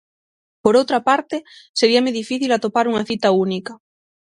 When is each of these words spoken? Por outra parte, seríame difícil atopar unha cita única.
Por 0.63 0.73
outra 0.81 0.99
parte, 1.09 1.35
seríame 1.79 2.17
difícil 2.19 2.51
atopar 2.51 2.85
unha 2.91 3.05
cita 3.09 3.29
única. 3.45 3.73